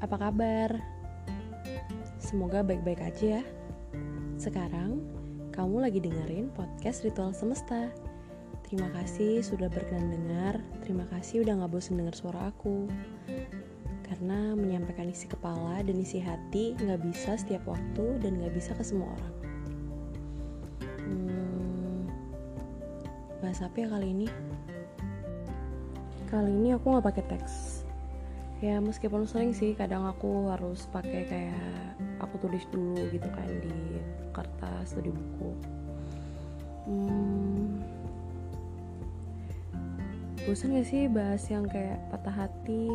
apa 0.00 0.16
kabar? 0.16 0.80
Semoga 2.16 2.64
baik-baik 2.64 3.04
aja 3.04 3.40
ya. 3.40 3.42
Sekarang, 4.40 5.04
kamu 5.52 5.84
lagi 5.84 6.00
dengerin 6.00 6.48
podcast 6.56 7.04
Ritual 7.04 7.36
Semesta. 7.36 7.92
Terima 8.64 8.88
kasih 8.96 9.44
sudah 9.44 9.68
berkenan 9.68 10.08
dengar. 10.08 10.56
Terima 10.80 11.04
kasih 11.12 11.44
udah 11.44 11.60
gak 11.60 11.72
bosen 11.72 12.00
denger 12.00 12.16
suara 12.16 12.48
aku. 12.48 12.88
Karena 14.08 14.56
menyampaikan 14.56 15.12
isi 15.12 15.28
kepala 15.28 15.84
dan 15.84 15.96
isi 16.00 16.16
hati 16.16 16.72
gak 16.80 17.04
bisa 17.04 17.36
setiap 17.36 17.68
waktu 17.68 18.16
dan 18.24 18.40
gak 18.40 18.56
bisa 18.56 18.72
ke 18.72 18.80
semua 18.80 19.12
orang. 19.12 19.34
Hmm, 21.04 21.98
bahas 23.44 23.60
apa 23.60 23.76
ya 23.84 23.88
kali 23.92 24.16
ini? 24.16 24.28
Kali 26.32 26.52
ini 26.56 26.72
aku 26.72 26.96
gak 26.96 27.04
pakai 27.04 27.24
teks. 27.36 27.79
Ya 28.60 28.76
meskipun 28.76 29.24
sering 29.24 29.56
sih, 29.56 29.72
kadang 29.72 30.04
aku 30.04 30.52
harus 30.52 30.84
pakai 30.92 31.24
kayak 31.24 31.96
aku 32.20 32.36
tulis 32.44 32.64
dulu 32.68 33.08
gitu 33.08 33.24
kan 33.32 33.48
di 33.48 34.04
kertas 34.36 34.92
atau 34.92 35.00
di 35.00 35.08
buku. 35.08 35.50
Hmm, 36.84 37.80
bosan 40.44 40.76
gak 40.76 40.88
sih 40.92 41.08
bahas 41.08 41.40
yang 41.48 41.64
kayak 41.72 42.04
patah 42.12 42.36
hati 42.44 42.88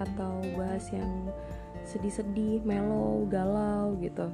atau 0.00 0.40
bahas 0.56 0.88
yang 0.96 1.28
sedih-sedih, 1.84 2.64
mellow, 2.64 3.28
galau 3.28 4.00
gitu? 4.00 4.32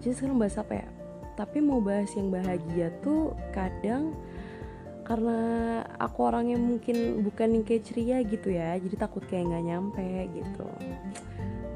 Jadi 0.00 0.12
sekarang 0.16 0.40
bahas 0.40 0.56
apa 0.56 0.80
ya? 0.80 0.88
Tapi 1.36 1.60
mau 1.60 1.84
bahas 1.84 2.08
yang 2.16 2.32
bahagia 2.32 2.88
tuh 3.04 3.36
kadang 3.52 4.16
karena 5.08 5.40
aku 5.96 6.28
orangnya 6.28 6.60
mungkin 6.60 7.24
bukan 7.24 7.56
yang 7.56 7.64
kayak 7.64 7.88
ceria 7.88 8.20
gitu 8.20 8.52
ya 8.52 8.76
jadi 8.76 9.08
takut 9.08 9.24
kayak 9.24 9.48
nggak 9.48 9.64
nyampe 9.64 10.08
gitu. 10.36 10.68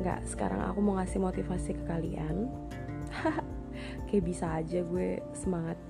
Nggak 0.05 0.21
sekarang 0.29 0.61
aku 0.69 0.85
mau 0.85 1.01
ngasih 1.01 1.17
motivasi 1.17 1.73
ke 1.81 1.85
kalian. 1.89 2.53
Kayak 4.13 4.25
bisa 4.29 4.61
aja 4.61 4.85
gue 4.85 5.25
semangat. 5.33 5.81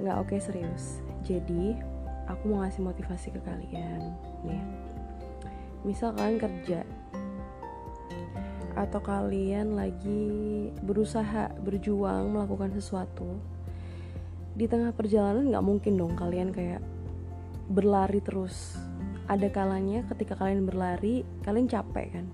Nggak 0.00 0.16
oke 0.16 0.32
okay, 0.32 0.40
serius. 0.40 1.04
Jadi 1.28 1.76
aku 2.24 2.42
mau 2.48 2.64
ngasih 2.64 2.80
motivasi 2.80 3.36
ke 3.36 3.40
kalian 3.44 4.16
nih. 4.48 4.64
Misal 5.84 6.16
kalian 6.16 6.40
kerja 6.40 6.80
atau 8.76 9.00
kalian 9.00 9.72
lagi 9.72 10.68
berusaha 10.84 11.48
berjuang 11.64 12.28
melakukan 12.28 12.76
sesuatu 12.76 13.40
di 14.56 14.64
tengah 14.64 14.90
perjalanan 14.96 15.52
nggak 15.52 15.66
mungkin 15.68 16.00
dong 16.00 16.16
kalian 16.16 16.48
kayak 16.48 16.80
berlari 17.68 18.24
terus. 18.24 18.80
Ada 19.28 19.52
kalanya 19.52 20.06
ketika 20.08 20.38
kalian 20.38 20.64
berlari 20.64 21.28
kalian 21.44 21.68
capek 21.68 22.08
kan? 22.16 22.26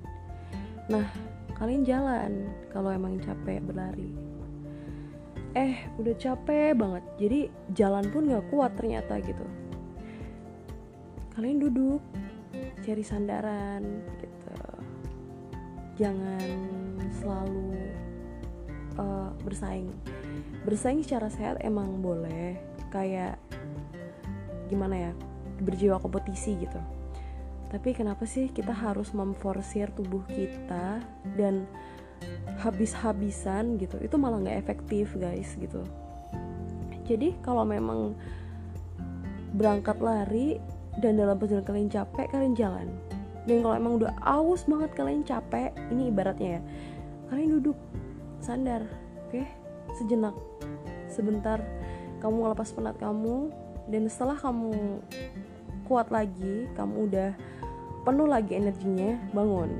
Nah 0.87 1.07
kalian 1.59 1.83
jalan 1.83 2.47
kalau 2.71 2.95
emang 2.95 3.19
capek 3.19 3.59
berlari. 3.67 4.15
Eh 5.59 5.83
udah 5.99 6.15
capek 6.15 6.79
banget. 6.79 7.05
Jadi 7.19 7.41
jalan 7.75 8.07
pun 8.15 8.31
nggak 8.31 8.47
kuat 8.55 8.73
ternyata 8.79 9.19
gitu. 9.19 9.47
Kalian 11.35 11.59
duduk 11.59 12.01
cari 12.87 13.03
sandaran 13.03 13.83
gitu. 14.23 14.57
Jangan 15.99 16.49
selalu 17.19 17.73
uh, 19.01 19.33
bersaing 19.43 19.91
bersaing 20.65 21.03
secara 21.03 21.29
sehat 21.29 21.61
emang 21.63 22.01
boleh. 22.01 22.59
Kayak 22.93 23.41
gimana 24.69 25.11
ya 25.11 25.13
berjiwa 25.63 26.01
kompetisi 26.03 26.59
gitu. 26.61 26.81
Tapi 27.73 27.97
kenapa 27.97 28.29
sih 28.29 28.53
kita 28.53 28.73
harus 28.73 29.17
memforsir 29.17 29.89
tubuh 29.97 30.21
kita 30.29 31.01
dan 31.41 31.65
habis-habisan 32.61 33.81
gitu? 33.81 33.97
Itu 33.97 34.21
malah 34.21 34.45
nggak 34.45 34.61
efektif 34.61 35.17
guys 35.17 35.57
gitu. 35.57 35.81
Jadi 37.09 37.33
kalau 37.41 37.65
memang 37.65 38.13
berangkat 39.57 40.01
lari 40.05 40.61
dan 41.01 41.17
dalam 41.17 41.41
perjalanan 41.41 41.65
kalian 41.65 41.89
capek 41.89 42.27
kalian 42.29 42.55
jalan. 42.57 42.89
Dan 43.49 43.65
kalau 43.65 43.75
emang 43.75 43.93
udah 43.99 44.13
aus 44.23 44.69
banget 44.71 44.93
kalian 44.95 45.25
capek 45.27 45.75
ini 45.91 46.15
ibaratnya 46.15 46.61
ya 46.61 46.63
kalian 47.33 47.65
duduk 47.65 47.79
sandar 48.45 48.85
oke? 48.85 49.33
okay? 49.33 49.49
Sejenak. 49.97 50.35
Sebentar 51.11 51.61
kamu 52.23 52.55
lepas 52.55 52.71
penat 52.73 52.97
kamu 53.03 53.51
dan 53.91 54.07
setelah 54.07 54.39
kamu 54.39 55.03
kuat 55.91 56.09
lagi 56.15 56.71
kamu 56.79 57.11
udah 57.11 57.31
penuh 58.07 58.29
lagi 58.31 58.57
energinya 58.57 59.19
bangun. 59.35 59.71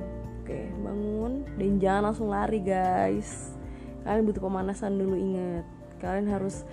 Oke 0.43 0.69
bangun 0.83 1.47
dan 1.57 1.71
jangan 1.79 2.03
langsung 2.11 2.29
lari 2.29 2.61
guys. 2.61 3.55
Kalian 4.03 4.27
butuh 4.27 4.43
pemanasan 4.43 4.99
dulu 4.99 5.15
inget 5.15 5.65
kalian 6.03 6.27
harus 6.27 6.67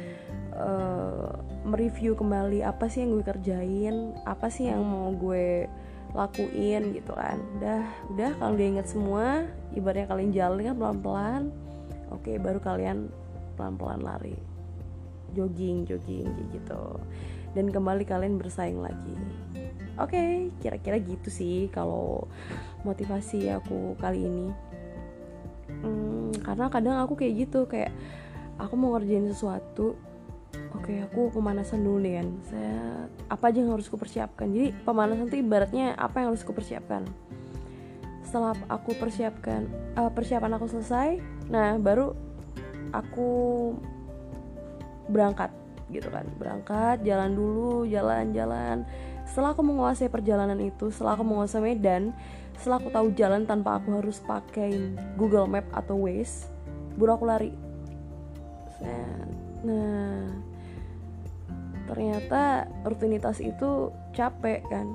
uh, 0.57 1.37
mereview 1.61 2.17
kembali 2.17 2.65
apa 2.65 2.89
sih 2.89 3.05
yang 3.05 3.13
gue 3.13 3.25
kerjain 3.29 4.17
apa 4.25 4.49
sih 4.49 4.73
yang 4.73 4.81
mau 4.81 5.13
gue 5.13 5.69
lakuin 6.17 6.97
gitu 6.97 7.13
kan. 7.13 7.37
Udah 7.61 7.85
udah 8.09 8.31
kalau 8.41 8.57
udah 8.57 8.67
inget 8.73 8.87
semua 8.89 9.45
ibaratnya 9.77 10.09
kalian 10.09 10.31
jalan 10.33 10.65
kan 10.65 10.75
pelan 10.75 10.99
pelan 11.05 11.43
oke 12.09 12.31
baru 12.41 12.59
kalian 12.59 12.97
pelan 13.59 13.75
pelan 13.75 13.99
lari. 13.99 14.39
Jogging 15.35 15.83
jogging 15.83 16.31
gitu. 16.55 16.83
Dan 17.51 17.75
kembali 17.75 18.07
kalian 18.07 18.39
bersaing 18.39 18.79
lagi. 18.79 19.19
Oke 19.99 20.47
kira-kira 20.63 20.95
gitu 21.03 21.27
sih 21.27 21.67
kalau 21.75 22.23
motivasi 22.87 23.51
aku 23.51 23.99
kali 23.99 24.23
ini. 24.23 24.47
Hmm, 25.83 26.31
karena 26.39 26.71
kadang 26.71 27.03
aku 27.03 27.19
kayak 27.19 27.33
gitu 27.43 27.67
kayak 27.67 27.91
aku 28.55 28.79
mau 28.79 28.95
ngerjain 28.95 29.27
sesuatu 29.27 29.99
oke 30.73 30.91
aku 31.11 31.35
pemanasan 31.35 31.83
dulu 31.83 31.99
nih 31.99 32.23
kan. 32.23 32.27
Saya 32.47 32.79
apa 33.27 33.51
aja 33.51 33.59
yang 33.59 33.75
harus 33.75 33.91
kupersiapkan? 33.91 34.47
Jadi 34.55 34.71
pemanasan 34.87 35.27
itu 35.27 35.43
ibaratnya 35.43 35.99
apa 35.99 36.23
yang 36.23 36.31
harus 36.31 36.47
kupersiapkan? 36.47 37.03
Setelah 38.23 38.55
aku 38.71 38.95
persiapkan 38.95 39.65
uh, 39.99 40.07
persiapan 40.13 40.55
aku 40.55 40.71
selesai 40.71 41.19
nah 41.49 41.75
baru 41.81 42.13
aku 42.93 43.73
berangkat 45.09 45.49
gitu 45.89 46.09
kan. 46.13 46.25
Berangkat 46.37 47.01
jalan 47.01 47.33
dulu 47.33 47.85
jalan-jalan 47.89 48.85
setelah 49.29 49.53
aku 49.53 49.61
menguasai 49.61 50.09
perjalanan 50.09 50.57
itu 50.57 50.89
setelah 50.89 51.13
aku 51.13 51.21
menguasai 51.21 51.61
medan 51.61 52.17
setelah 52.57 52.81
aku 52.81 52.89
tahu 52.89 53.07
jalan 53.13 53.45
tanpa 53.45 53.77
aku 53.77 54.01
harus 54.01 54.17
pakai 54.25 54.73
Google 55.15 55.45
Map 55.45 55.69
atau 55.69 56.01
Waze 56.01 56.49
baru 56.97 57.15
aku 57.15 57.25
lari. 57.29 57.53
Nah 59.63 60.33
ternyata 61.89 62.69
rutinitas 62.85 63.41
itu 63.41 63.93
capek 64.13 64.65
kan. 64.69 64.87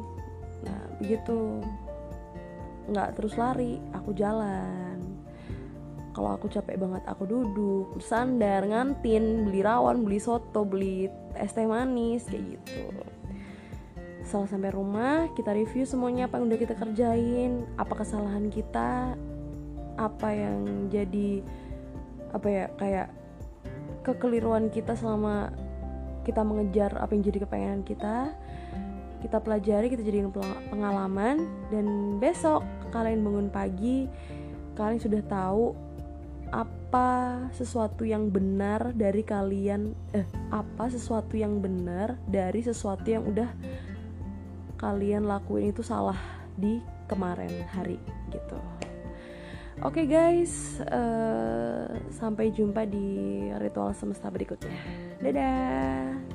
Nah 0.67 0.83
begitu. 0.99 1.63
Nggak 2.85 3.17
terus 3.17 3.35
lari 3.41 3.81
aku 3.97 4.13
jalan 4.13 5.01
kalau 6.15 6.39
aku 6.39 6.47
capek 6.47 6.79
banget 6.79 7.03
aku 7.11 7.27
duduk 7.27 7.99
bersandar 7.99 8.63
ngantin 8.63 9.51
beli 9.51 9.61
rawon 9.67 10.07
beli 10.07 10.23
soto 10.23 10.63
beli 10.63 11.11
es 11.35 11.51
teh 11.51 11.67
manis 11.67 12.25
kayak 12.31 12.57
gitu. 12.57 12.87
Setelah 14.25 14.49
sampai 14.49 14.71
rumah 14.73 15.29
kita 15.35 15.53
review 15.53 15.85
semuanya 15.85 16.31
apa 16.31 16.39
yang 16.39 16.47
udah 16.49 16.59
kita 16.63 16.75
kerjain 16.79 17.67
apa 17.77 17.93
kesalahan 17.99 18.47
kita 18.49 19.19
apa 19.99 20.29
yang 20.31 20.89
jadi 20.89 21.43
apa 22.31 22.47
ya 22.49 22.65
kayak 22.79 23.09
kekeliruan 24.07 24.71
kita 24.71 24.95
selama 24.95 25.51
kita 26.23 26.41
mengejar 26.41 26.95
apa 26.97 27.11
yang 27.13 27.27
jadi 27.27 27.39
kepengenan 27.43 27.83
kita. 27.83 28.33
Kita 29.21 29.41
pelajari 29.41 29.89
kita 29.89 30.05
jadikan 30.05 30.31
pengalaman 30.69 31.49
dan 31.73 32.17
besok 32.21 32.61
kalian 32.93 33.25
bangun 33.25 33.49
pagi 33.49 34.07
kalian 34.77 35.01
sudah 35.01 35.23
tahu 35.25 35.73
apa 36.55 37.51
sesuatu 37.51 38.07
yang 38.07 38.31
benar 38.31 38.95
dari 38.95 39.27
kalian 39.27 39.91
eh 40.15 40.23
apa 40.55 40.87
sesuatu 40.87 41.35
yang 41.35 41.59
benar 41.59 42.15
dari 42.31 42.63
sesuatu 42.63 43.11
yang 43.11 43.27
udah 43.27 43.51
kalian 44.79 45.27
lakuin 45.27 45.75
itu 45.75 45.83
salah 45.83 46.19
di 46.55 46.79
kemarin 47.11 47.51
hari 47.75 47.99
gitu 48.31 48.55
Oke 49.83 50.07
okay 50.07 50.07
guys, 50.07 50.79
uh, 50.87 51.91
sampai 52.15 52.55
jumpa 52.55 52.87
di 52.87 53.43
ritual 53.59 53.91
semesta 53.91 54.31
berikutnya. 54.31 54.71
Dadah. 55.19 56.34